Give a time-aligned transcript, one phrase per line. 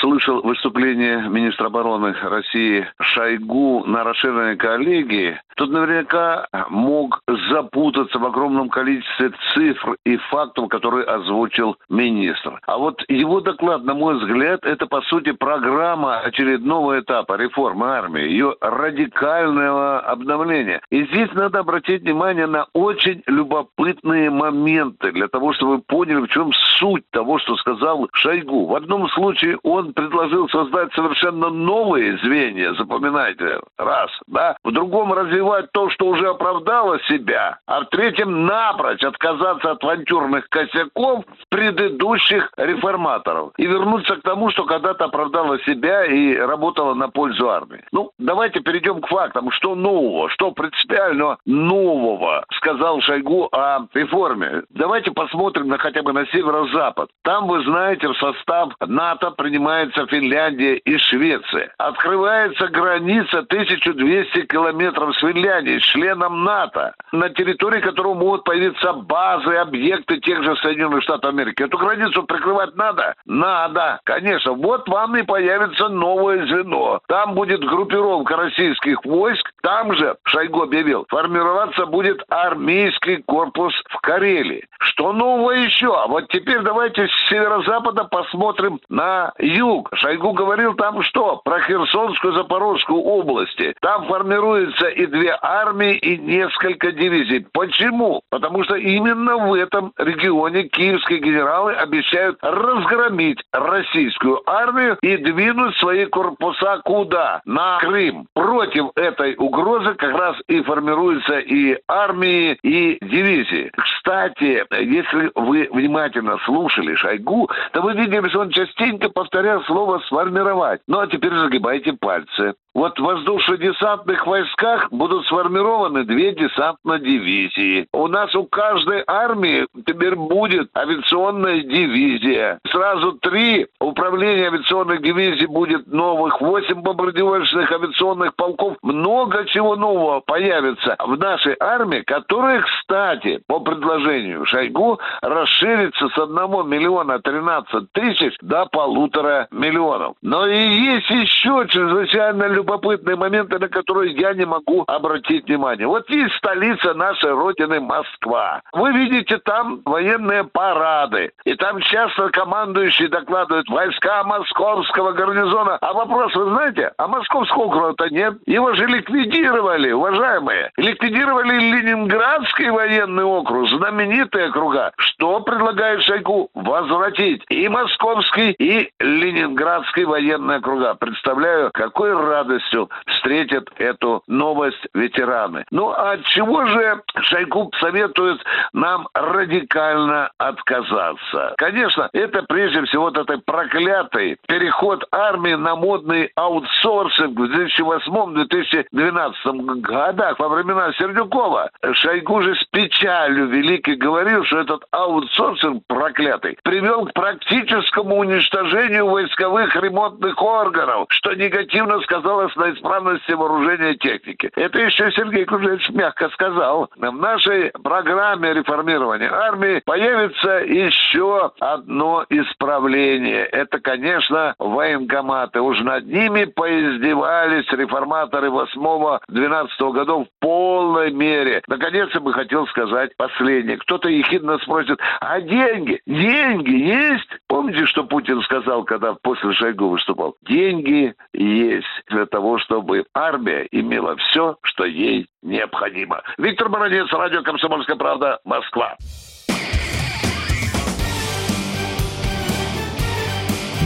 [0.00, 8.68] Слышал выступление министра обороны России Шойгу на расширенной коллегии, тот наверняка мог запутаться в огромном
[8.68, 12.60] количестве цифр и фактов, которые озвучил министр.
[12.66, 18.22] А вот его доклад, на мой взгляд, это по сути программа очередного этапа реформы армии,
[18.22, 20.80] ее радикального обновления.
[20.90, 26.28] И здесь надо обратить внимание на очень любопытные моменты для того, чтобы вы поняли, в
[26.28, 28.66] чем суть того, что сказал Шойгу.
[28.66, 34.56] В одном случае он предложил создать совершенно новые звенья, запоминайте, раз, да.
[34.62, 39.82] В другом развивать развивать то, что уже оправдало себя, а в третьем напрочь отказаться от
[39.82, 47.08] авантюрных косяков предыдущих реформаторов и вернуться к тому, что когда-то оправдало себя и работало на
[47.08, 47.84] пользу армии.
[47.92, 49.50] Ну, давайте перейдем к фактам.
[49.52, 54.62] Что нового, что принципиально нового сказал Шойгу о реформе?
[54.70, 57.08] Давайте посмотрим на хотя бы на северо-запад.
[57.22, 61.72] Там, вы знаете, в состав НАТО принимается Финляндия и Швеция.
[61.78, 69.54] Открывается граница 1200 километров с Финляндией Финляндии, членом НАТО, на территории которого могут появиться базы,
[69.54, 71.62] объекты тех же Соединенных Штатов Америки.
[71.62, 73.14] Эту границу прикрывать надо?
[73.24, 74.52] Надо, конечно.
[74.52, 77.00] Вот вам и появится новое звено.
[77.06, 84.66] Там будет группировка российских войск, там же, Шойгу объявил, формироваться будет армейский корпус в Карелии.
[84.78, 85.94] Что нового еще?
[85.94, 89.90] А вот теперь давайте с северо-запада посмотрим на юг.
[89.94, 91.40] Шойгу говорил там что?
[91.44, 93.74] Про Херсонскую, Запорожскую области.
[93.80, 97.46] Там формируется и две армии, и несколько дивизий.
[97.52, 98.22] Почему?
[98.30, 106.06] Потому что именно в этом регионе киевские генералы обещают разгромить российскую армию и двинуть свои
[106.06, 107.40] корпуса куда?
[107.44, 108.26] На Крым.
[108.34, 113.70] Против этой угрозы как раз и формируются и армии, и дивизии.
[113.76, 120.80] Кстати, если вы внимательно слушали Шойгу, то вы видели, что он частенько повторял слово «сформировать».
[120.86, 122.54] Ну, а теперь загибайте пальцы.
[122.78, 127.88] Вот в воздушно-десантных войсках будут сформированы две десантные дивизии.
[127.92, 132.60] У нас у каждой армии теперь будет авиационная дивизия.
[132.70, 138.76] Сразу три управления авиационных дивизий будет новых, восемь бомбардировочных авиационных полков.
[138.82, 146.68] Много чего нового появится в нашей армии, которая, кстати, по предложению Шойгу, расширится с 1
[146.68, 150.14] миллиона 13 тысяч до полутора миллионов.
[150.22, 155.86] Но и есть еще чрезвычайно любопытно любопытные моменты, на которые я не могу обратить внимание.
[155.86, 158.60] Вот есть столица нашей Родины Москва.
[158.72, 161.32] Вы видите там военные парады.
[161.44, 165.78] И там часто командующие докладывают войска московского гарнизона.
[165.80, 168.34] А вопрос, вы знаете, а московского округа-то нет.
[168.46, 170.70] Его же ликвидировали, уважаемые.
[170.76, 174.92] Ликвидировали Ленинградский военный округ, знаменитые округа.
[174.98, 176.50] Что предлагает Шойгу?
[176.54, 180.94] Возвратить и московский, и ленинградский военные округа.
[180.94, 185.64] Представляю, какой радость радостью встретят эту новость ветераны.
[185.70, 188.40] Ну а от чего же Шойгу советует
[188.72, 191.54] нам радикально отказаться?
[191.56, 200.38] Конечно, это прежде всего вот этой проклятый переход армии на модный аутсорсинг в 2008-2012 годах
[200.38, 201.70] во времена Сердюкова.
[201.92, 209.74] Шойгу же с печалью великий говорил, что этот аутсорсинг проклятый привел к практическому уничтожению войсковых
[209.76, 214.50] ремонтных органов, что негативно сказалось вопрос на исправности вооружения техники.
[214.54, 216.88] Это еще Сергей Кужевич мягко сказал.
[216.96, 223.44] В нашей программе реформирования армии появится еще одно исправление.
[223.46, 225.60] Это, конечно, военкоматы.
[225.60, 231.62] Уж над ними поиздевались реформаторы 8-12 годов в полной мере.
[231.66, 233.78] Наконец, я бы хотел сказать последнее.
[233.78, 236.00] Кто-то ехидно спросит, а деньги?
[236.06, 237.28] Деньги есть?
[237.58, 240.36] Помните, что Путин сказал, когда после Шойгу выступал?
[240.48, 246.22] Деньги есть для того, чтобы армия имела все, что ей необходимо.
[246.38, 248.96] Виктор Бородец, радио «Комсомольская правда», Москва.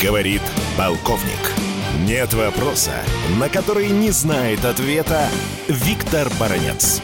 [0.00, 0.42] Говорит
[0.78, 1.50] полковник.
[2.06, 3.02] Нет вопроса,
[3.40, 5.26] на который не знает ответа
[5.66, 7.02] Виктор Баранец.